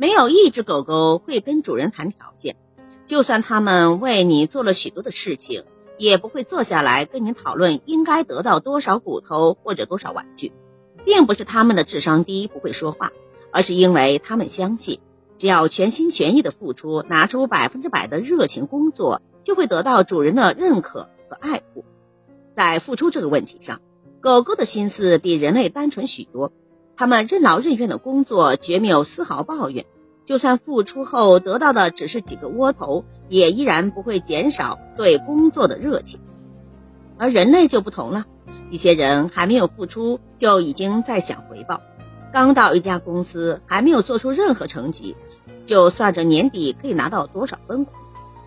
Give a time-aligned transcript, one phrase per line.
[0.00, 2.56] 没有一只狗狗会跟主人谈条件，
[3.04, 5.64] 就算他们为你做了许多的事情，
[5.98, 10.54] 也不会坐下来跟你讨论应该得到多少骨头或者多少玩具。
[11.04, 13.12] 并不是他们的智商低不会说话，
[13.52, 15.00] 而是因为他们相信，
[15.36, 21.84] 只要全心全意的付出，拿出百分之百的热情工作，就会得到主人的认可和爱护。
[22.56, 23.82] 在付出这个问题上，
[24.22, 26.52] 狗狗的心思比人类单纯许多。
[27.00, 29.86] 他们任劳任怨的工作，绝没有丝毫抱怨。
[30.26, 36.20] 就算付出后得到的只是几个窝头，也依然不会减少对工作的热情。
[37.16, 38.26] 而人类就不同了。
[38.70, 41.80] 一些人还没有付出，就已经在想回报；
[42.34, 45.16] 刚到一家公司，还没有做出任何成绩，
[45.64, 47.94] 就算着年底可以拿到多少分红。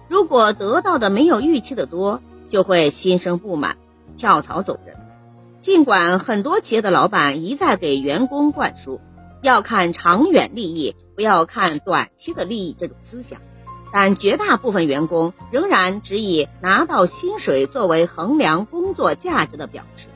[0.07, 3.77] 如果得到的没有预期的多，就会心生不满，
[4.15, 4.95] 跳槽走人。
[5.63, 8.99] 尽管很多企业的老板一再给员工灌输
[9.41, 13.39] 要看长远利益，不要看短期的利益这种思想。
[13.93, 20.09] 但绝大部分员工仍然只以拿到薪水作为衡量工作价值的表示。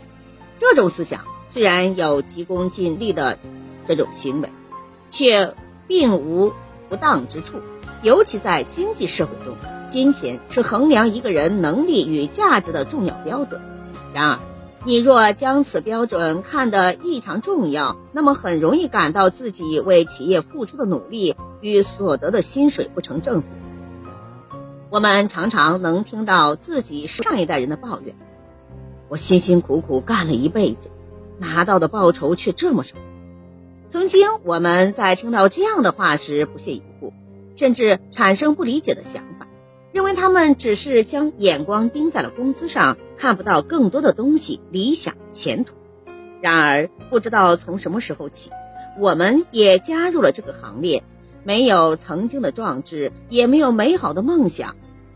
[0.59, 3.39] 这种思想虽然有急功近利的
[3.87, 4.51] 这种行为，
[5.09, 5.55] 却
[5.87, 6.51] 并无
[6.89, 7.61] 不当之处。
[8.01, 9.55] 尤其在经济社会中，
[9.87, 13.61] 金钱是衡量一个人能力与价值的重要标准。
[14.13, 14.39] 然而，
[14.85, 23.47] 你若将此标准看得异常重要，那么很容易感到自己为企业付出的努力与所得的薪水不成正比。
[24.89, 28.15] 我们常常能听到自己上一代人的抱怨
[29.09, 30.89] ：“我辛辛苦苦干了一辈子，
[31.37, 32.95] 拿到的报酬却这么少。”
[33.91, 37.11] 曾经我们在听到这样的话时不屑一顾，
[37.55, 39.36] 甚至产生不理解的想法，
[39.97, 45.73] 认为他们只是将眼光盯在了工资上，看不到更多的东西、理想、前途。
[46.39, 48.51] 然而，不知道从什么时候起，
[48.99, 51.03] 我们也加入了这个行列。
[51.43, 54.75] 没有曾经的壮志，也没有美好的梦想，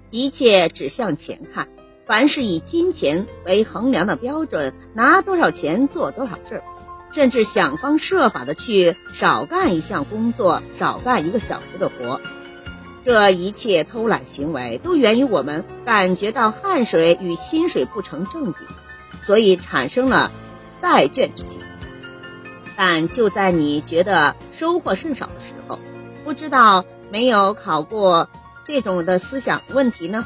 [0.09, 1.67] 一切只向前看。
[2.07, 6.64] 凡是以金钱为衡量的标准，拿多少钱做多少事儿，
[7.11, 12.20] 甚至想方设法的去少干一项工作，少干一个小时的活。
[13.04, 18.60] 这一切偷懒行为，都源于我们感觉到汗水与薪水不成正比，
[19.23, 20.32] 所以产生了
[20.82, 21.62] 怠倦之心。
[22.78, 25.80] 但就在你觉得收获甚少的时候，
[26.23, 28.30] 不知道没有考过
[28.64, 30.26] 这种的思想问题呢？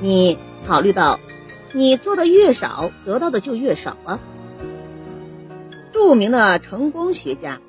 [0.00, 1.18] 你考虑到，
[1.72, 4.20] 你做的越少，得到的就越少啊。
[5.92, 7.60] 著名的成功学家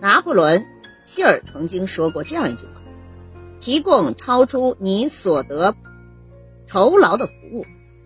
[0.00, 0.60] 拿破仑·
[1.04, 2.72] 希尔曾经说过这样一句话
[3.60, 5.74] ：“提供超出你所得
[6.66, 7.64] 酬劳的服务，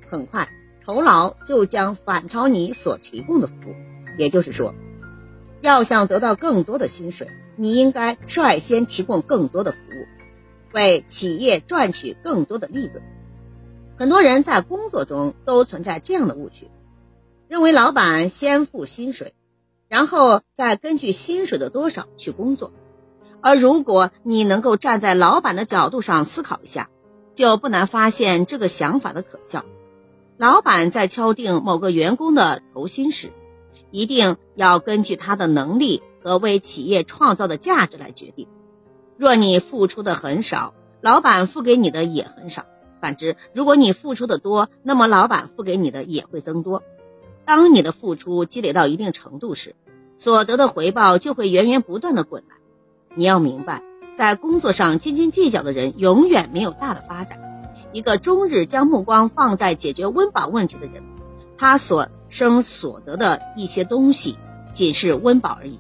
[0.09, 0.49] 很快
[0.85, 3.75] 酬劳就将反超你所提供的服务。”
[4.19, 4.75] 也就是说，
[5.63, 7.29] 要想得到更多的薪水。
[7.57, 10.07] 你应该率先提供更多的服务，
[10.75, 13.03] 为企业赚取更多的利润。
[13.97, 16.69] 很多人在工作中都存在这样的误区，
[17.49, 19.35] 认为老板先付薪水，
[19.89, 22.73] 然后再根据薪水的多少去工作。
[23.43, 26.89] 而如果你能够站在老板的角度上思考一下，
[27.35, 29.67] 就不难发现这个想法的可笑。
[30.39, 33.31] 老板在敲定某个员工的酬薪时，
[33.91, 36.03] 一定要根据他的能力。
[36.25, 38.47] 和为企业创造的价值来决定。
[39.17, 42.63] 若你付出的很少，老板付给你的也很少；
[43.01, 46.85] 反之，如果你付出的多，那么老板付给你的也会增多。
[47.45, 49.75] 当你的付出积累到一定程度时，
[50.17, 52.55] 所得的回报就会源源不断的滚来。
[53.15, 53.83] 你要明白，
[54.15, 57.39] 在工作上斤斤计较的人永远没有大的发展。
[57.93, 61.03] 一个终日将目光放在解决温饱问题的人，
[61.59, 64.39] 他所生所得的一些东西，
[64.71, 65.79] 仅是温饱而已。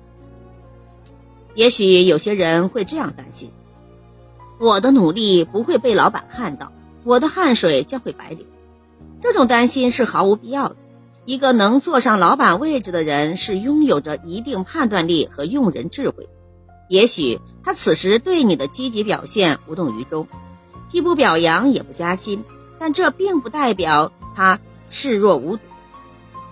[1.55, 3.51] 也许有些人会这样担心：
[4.59, 6.71] 我的努力不会被老板看到，
[7.05, 8.45] 我的汗水将会白流。
[9.23, 10.77] 这种担心是毫无必要的。
[11.25, 16.29] 一个能坐上老板位置的人，是拥有着一定判断力和用人智慧。
[16.89, 20.27] 也许他此时对你的积极表现无动于衷，
[20.89, 22.45] 既不表扬也不加薪，
[22.79, 25.63] 但这并不代表他视若无睹。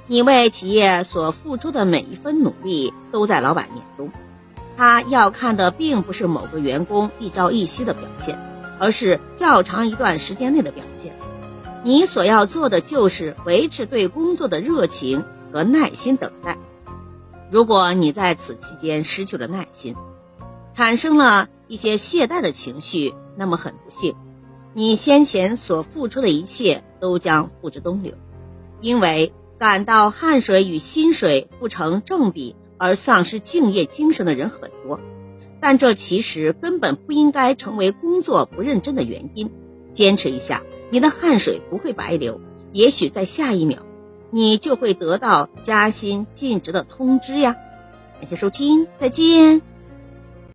[0.06, 4.11] 你为企业所付出的每一分努力，都在老板眼中。
[4.77, 8.38] 他要看的并不是某个员工一朝一夕的表现，
[8.79, 11.15] 而是较长一段时间内的表现。
[11.85, 16.56] 你所要做的就是维持对工作的热情和耐心等待。
[17.50, 19.94] 如果你在此期间失去了耐心，
[20.75, 24.14] 产生了一些懈怠的情绪，那么很不幸，
[24.75, 28.14] 你先前所付出的一切都将付之东流。
[28.81, 32.56] 因为感到汗水与薪水不成正比。
[32.82, 35.00] 而丧失敬业精神的人很多，
[35.61, 39.50] 但这其实根本不应该成为工作不认真的原因。
[39.93, 42.40] 坚持一下，你的汗水不会白流，
[42.72, 43.81] 也许在下一秒，
[44.31, 47.55] 你就会得到加薪晋职的通知呀。
[48.19, 49.69] 感谢收听，再见。